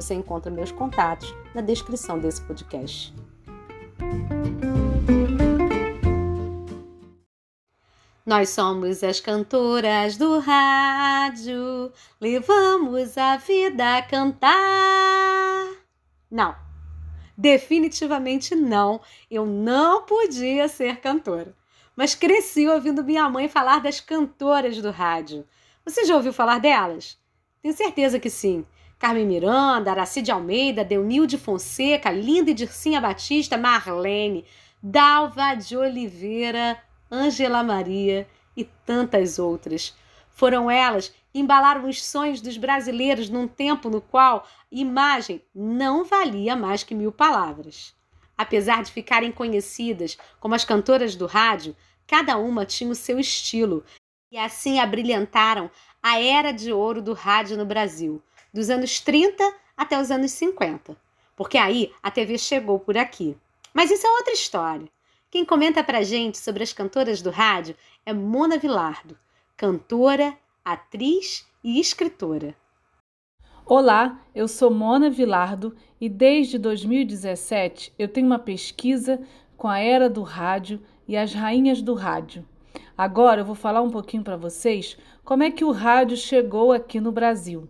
[0.00, 3.14] Você encontra meus contatos na descrição desse podcast.
[8.24, 15.68] Nós somos as cantoras do rádio, levamos a vida a cantar.
[16.30, 16.56] Não,
[17.36, 21.54] definitivamente não, eu não podia ser cantora.
[21.94, 25.46] Mas cresci ouvindo minha mãe falar das cantoras do rádio.
[25.84, 27.18] Você já ouviu falar delas?
[27.60, 28.64] Tenho certeza que sim.
[29.00, 34.44] Carmen Miranda, Aracide Almeida, Deunilde Fonseca, Linda e Dircinha Batista, Marlene,
[34.82, 36.78] Dalva de Oliveira,
[37.10, 39.96] Ângela Maria e tantas outras.
[40.28, 46.54] Foram elas que embalaram os sonhos dos brasileiros num tempo no qual imagem não valia
[46.54, 47.94] mais que mil palavras.
[48.36, 51.74] Apesar de ficarem conhecidas como as cantoras do rádio,
[52.06, 53.82] cada uma tinha o seu estilo
[54.30, 55.70] e assim abrilhantaram
[56.02, 59.42] a era de ouro do rádio no Brasil dos anos 30
[59.76, 60.96] até os anos 50,
[61.36, 63.36] porque aí a TV chegou por aqui.
[63.72, 64.88] Mas isso é outra história.
[65.30, 69.16] Quem comenta pra gente sobre as cantoras do rádio é Mona Vilardo,
[69.56, 72.56] cantora, atriz e escritora.
[73.64, 79.20] Olá, eu sou Mona Vilardo e desde 2017 eu tenho uma pesquisa
[79.56, 82.44] com a era do rádio e as rainhas do rádio.
[82.98, 86.98] Agora eu vou falar um pouquinho para vocês como é que o rádio chegou aqui
[87.00, 87.68] no Brasil.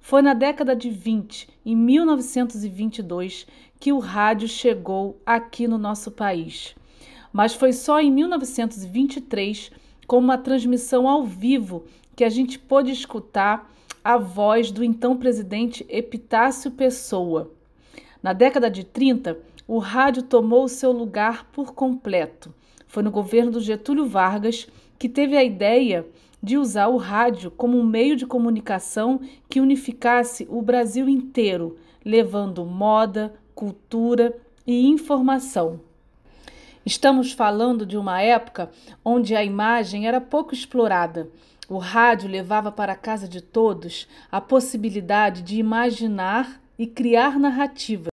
[0.00, 3.46] Foi na década de 20, em 1922,
[3.78, 6.74] que o rádio chegou aqui no nosso país.
[7.32, 9.70] Mas foi só em 1923,
[10.06, 11.84] com uma transmissão ao vivo,
[12.16, 13.70] que a gente pôde escutar
[14.02, 17.52] a voz do então presidente Epitácio Pessoa.
[18.22, 22.52] Na década de 30, o rádio tomou seu lugar por completo.
[22.86, 24.66] Foi no governo do Getúlio Vargas
[24.98, 26.04] que teve a ideia
[26.42, 32.64] de usar o rádio como um meio de comunicação que unificasse o Brasil inteiro, levando
[32.64, 34.36] moda, cultura
[34.66, 35.80] e informação.
[36.84, 38.70] Estamos falando de uma época
[39.04, 41.28] onde a imagem era pouco explorada.
[41.68, 48.08] O rádio levava para a casa de todos a possibilidade de imaginar e criar narrativa.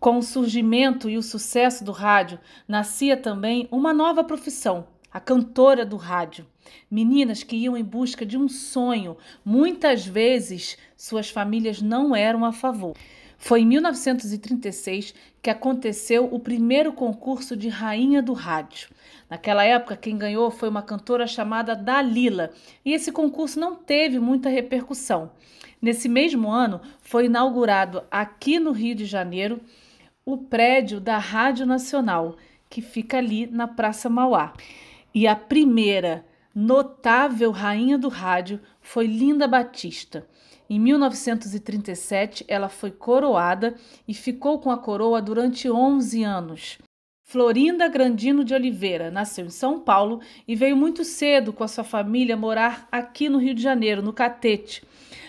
[0.00, 5.84] Com o surgimento e o sucesso do rádio, nascia também uma nova profissão, a cantora
[5.84, 6.46] do rádio.
[6.90, 9.16] Meninas que iam em busca de um sonho.
[9.44, 12.94] Muitas vezes suas famílias não eram a favor.
[13.40, 18.88] Foi em 1936 que aconteceu o primeiro concurso de Rainha do Rádio.
[19.30, 22.50] Naquela época, quem ganhou foi uma cantora chamada Dalila,
[22.84, 25.30] e esse concurso não teve muita repercussão.
[25.80, 29.60] Nesse mesmo ano, foi inaugurado aqui no Rio de Janeiro
[30.24, 32.36] o prédio da Rádio Nacional,
[32.68, 34.52] que fica ali na Praça Mauá.
[35.20, 36.24] E a primeira
[36.54, 40.24] notável rainha do rádio foi Linda Batista.
[40.70, 43.74] Em 1937, ela foi coroada
[44.06, 46.78] e ficou com a coroa durante 11 anos.
[47.24, 51.82] Florinda Grandino de Oliveira nasceu em São Paulo e veio muito cedo com a sua
[51.82, 54.84] família morar aqui no Rio de Janeiro, no Catete.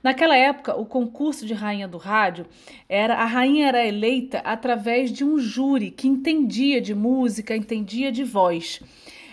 [0.00, 2.46] Naquela época, o concurso de rainha do rádio
[2.88, 8.22] era a rainha era eleita através de um júri que entendia de música, entendia de
[8.22, 8.80] voz.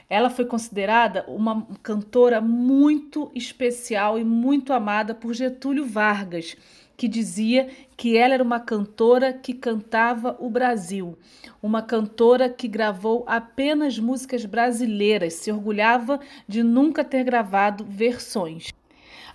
[0.09, 6.58] Ela foi considerada uma cantora muito especial e muito amada por Getúlio Vargas,
[6.97, 11.18] que dizia que ela era uma cantora que cantava o Brasil,
[11.62, 18.74] uma cantora que gravou apenas músicas brasileiras, se orgulhava de nunca ter gravado versões.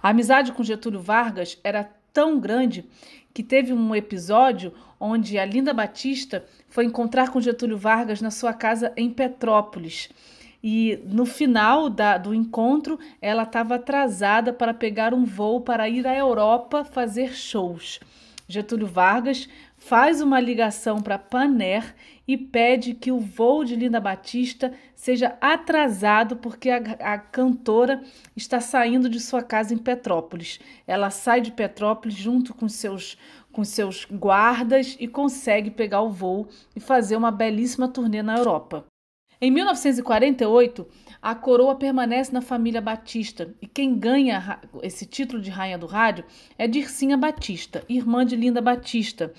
[0.03, 2.85] A amizade com Getúlio Vargas era tão grande
[3.33, 8.53] que teve um episódio onde a Linda Batista foi encontrar com Getúlio Vargas na sua
[8.53, 10.11] casa em Petrópolis.
[10.67, 16.07] E no final da, do encontro, ela estava atrasada para pegar um voo para ir
[16.07, 18.01] à Europa fazer shows.
[18.49, 19.47] Getúlio Vargas
[19.77, 21.95] faz uma ligação para Paner
[22.27, 28.03] e pede que o voo de Linda Batista seja atrasado porque a, a, cantora
[28.35, 30.59] está saindo de sua casa em Petrópolis.
[30.87, 33.19] Ela sai de Petrópolis junto com seus
[33.53, 38.87] com seus guardas e consegue pegar o voo e fazer uma belíssima turnê na Europa.
[39.41, 40.87] Em 1948,
[41.21, 46.25] a coroa permanece na família Batista e quem ganha esse título de rainha do rádio
[46.57, 49.33] é Dircinha Batista, irmã de Linda Batista.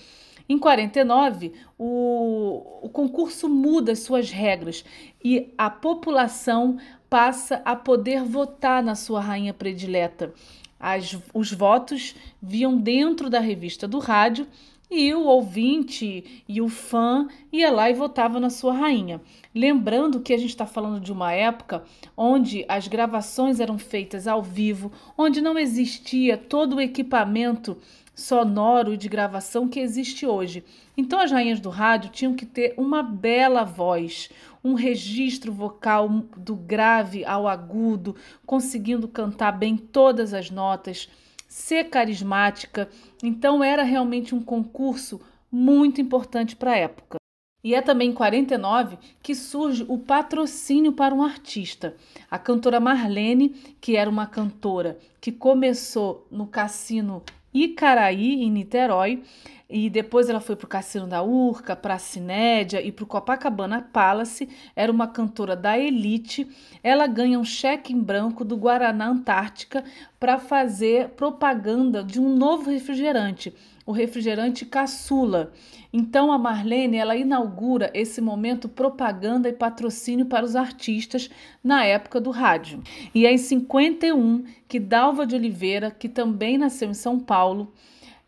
[0.47, 4.85] Em 49, o, o concurso muda as suas regras
[5.23, 6.77] e a população
[7.09, 10.33] passa a poder votar na sua rainha predileta.
[10.79, 14.45] As, os votos viam dentro da revista do rádio
[14.89, 19.21] e o ouvinte e o fã ia lá e votava na sua rainha.
[19.53, 21.83] Lembrando que a gente está falando de uma época
[22.15, 27.77] onde as gravações eram feitas ao vivo, onde não existia todo o equipamento
[28.13, 30.63] sonoro de gravação que existe hoje.
[30.95, 34.29] Então as rainhas do rádio tinham que ter uma bela voz,
[34.63, 38.15] um registro vocal do grave ao agudo,
[38.45, 41.09] conseguindo cantar bem todas as notas
[41.55, 42.89] ser carismática.
[43.23, 47.15] Então era realmente um concurso muito importante para a época.
[47.63, 51.95] E é também em 49 que surge o patrocínio para um artista.
[52.29, 53.49] A cantora Marlene,
[53.79, 57.23] que era uma cantora que começou no cassino
[57.55, 59.23] Icaraí, em Niterói,
[59.69, 63.07] e depois ela foi para o Cassino da Urca, para a Cinédia e para o
[63.07, 64.47] Copacabana Palace.
[64.75, 66.47] Era uma cantora da elite.
[66.83, 69.83] Ela ganha um cheque em branco do Guaraná Antártica
[70.19, 73.55] para fazer propaganda de um novo refrigerante,
[73.85, 75.53] o refrigerante Caçula.
[75.93, 81.29] Então a Marlene ela inaugura esse momento propaganda e patrocínio para os artistas
[81.63, 82.81] na época do rádio.
[83.13, 87.71] E é em 51 que Dalva de Oliveira, que também nasceu em São Paulo,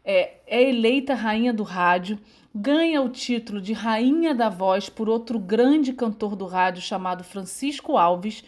[0.06, 2.20] é, é eleita rainha do rádio,
[2.54, 7.98] ganha o título de rainha da voz por outro grande cantor do rádio chamado Francisco
[7.98, 8.44] Alves,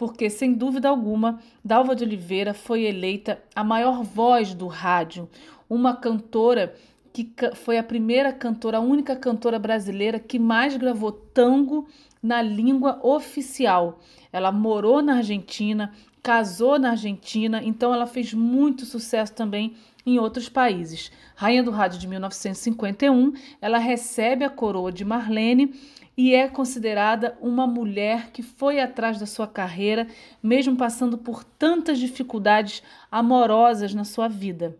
[0.00, 5.28] porque sem dúvida alguma Dalva de Oliveira foi eleita a maior voz do rádio,
[5.68, 6.74] uma cantora
[7.12, 11.86] que foi a primeira cantora, a única cantora brasileira que mais gravou tango
[12.22, 14.00] na língua oficial.
[14.32, 15.92] Ela morou na Argentina,
[16.22, 19.74] casou na Argentina, então ela fez muito sucesso também
[20.06, 21.12] em outros países.
[21.36, 25.74] Rainha do Rádio de 1951, ela recebe a coroa de Marlene
[26.20, 30.06] e é considerada uma mulher que foi atrás da sua carreira,
[30.42, 34.76] mesmo passando por tantas dificuldades amorosas na sua vida.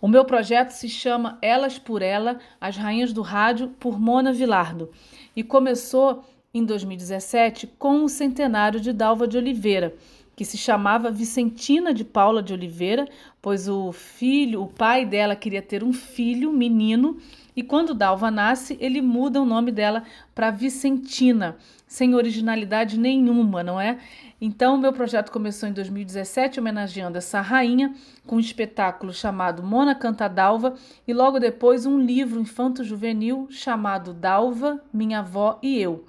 [0.00, 4.90] O meu projeto se chama Elas por Ela, As Rainhas do Rádio, por Mona Vilardo,
[5.36, 6.24] e começou
[6.54, 9.94] em 2017 com o centenário de Dalva de Oliveira
[10.38, 13.08] que se chamava Vicentina de Paula de Oliveira,
[13.42, 17.16] pois o filho, o pai dela queria ter um filho, menino,
[17.58, 21.56] e quando Dalva nasce, ele muda o nome dela para Vicentina,
[21.88, 23.98] sem originalidade nenhuma, não é?
[24.40, 27.92] Então, meu projeto começou em 2017, homenageando essa rainha,
[28.24, 30.74] com um espetáculo chamado Mona Canta Dalva,
[31.04, 36.06] e logo depois um livro infanto-juvenil chamado Dalva, Minha Avó e Eu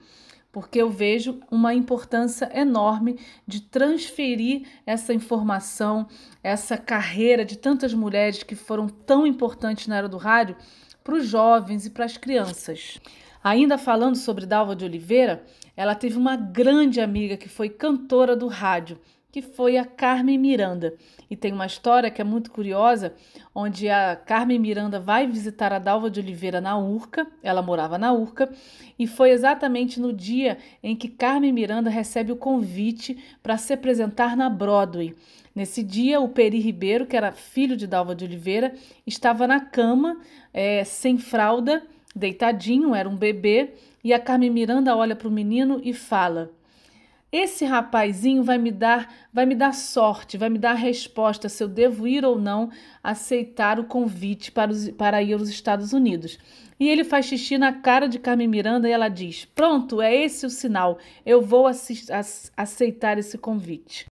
[0.51, 6.07] porque eu vejo uma importância enorme de transferir essa informação,
[6.43, 10.55] essa carreira de tantas mulheres que foram tão importantes na era do rádio
[11.03, 12.99] para os jovens e para as crianças.
[13.43, 18.47] Ainda falando sobre Dalva de Oliveira, ela teve uma grande amiga que foi cantora do
[18.47, 18.99] rádio
[19.31, 20.93] que foi a Carmen Miranda.
[21.29, 23.13] E tem uma história que é muito curiosa,
[23.53, 28.11] onde a Carmen Miranda vai visitar a Dalva de Oliveira na Urca, ela morava na
[28.11, 28.51] Urca,
[28.97, 34.35] e foi exatamente no dia em que Carmen Miranda recebe o convite para se apresentar
[34.35, 35.15] na Broadway.
[35.53, 38.73] Nesse dia, o Peri Ribeiro, que era filho de Dalva de Oliveira,
[39.05, 40.17] estava na cama,
[40.53, 41.83] é, sem fralda,
[42.15, 46.51] deitadinho, era um bebê, e a Carmen Miranda olha para o menino e fala:
[47.31, 51.63] esse rapazinho vai me dar, vai me dar sorte, vai me dar a resposta se
[51.63, 52.71] eu devo ir ou não
[53.03, 56.39] aceitar o convite para, os, para ir aos Estados Unidos.
[56.79, 60.45] E ele faz xixi na cara de Carmen Miranda e ela diz: Pronto, é esse
[60.45, 64.05] o sinal, eu vou aceitar esse convite.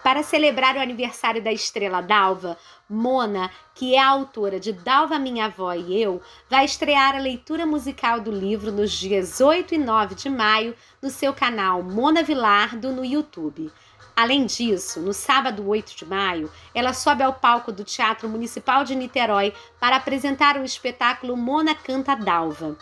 [0.06, 5.46] Para celebrar o aniversário da estrela Dalva, Mona, que é a autora de Dalva Minha
[5.46, 10.14] Avó e Eu, vai estrear a leitura musical do livro nos dias 8 e 9
[10.14, 13.72] de maio no seu canal Mona Vilardo no YouTube.
[14.16, 18.94] Além disso, no sábado 8 de maio, ela sobe ao palco do Teatro Municipal de
[18.94, 22.78] Niterói para apresentar o espetáculo Mona Canta Dalva.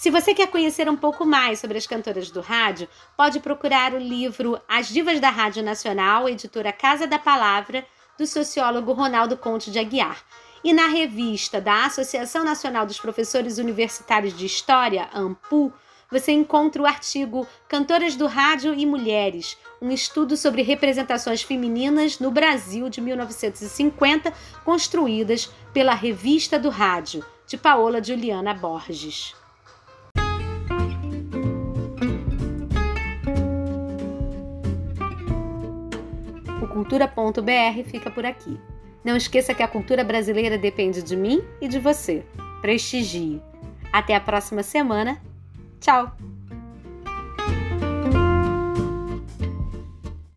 [0.00, 3.98] Se você quer conhecer um pouco mais sobre as cantoras do rádio, pode procurar o
[3.98, 9.78] livro As Divas da Rádio Nacional, editora Casa da Palavra, do sociólogo Ronaldo Conte de
[9.78, 10.24] Aguiar.
[10.64, 15.70] E na revista da Associação Nacional dos Professores Universitários de História, AMPU,
[16.10, 22.30] você encontra o artigo Cantoras do Rádio e Mulheres, um estudo sobre representações femininas no
[22.30, 24.32] Brasil de 1950,
[24.64, 29.38] construídas pela Revista do Rádio, de Paola Juliana Borges.
[36.80, 38.58] cultura.br fica por aqui.
[39.04, 42.24] Não esqueça que a cultura brasileira depende de mim e de você.
[42.62, 43.42] Prestigie.
[43.92, 45.20] Até a próxima semana.
[45.78, 46.16] Tchau!